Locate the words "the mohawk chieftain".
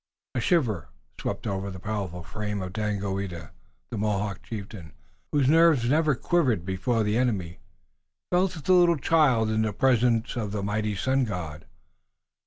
3.91-4.93